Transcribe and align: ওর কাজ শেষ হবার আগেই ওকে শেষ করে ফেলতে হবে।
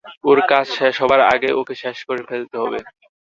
ওর 0.27 0.39
কাজ 0.51 0.65
শেষ 0.77 0.95
হবার 1.01 1.21
আগেই 1.33 1.53
ওকে 1.59 1.73
শেষ 1.83 1.97
করে 2.07 2.21
ফেলতে 2.29 2.55
হবে। 2.61 2.79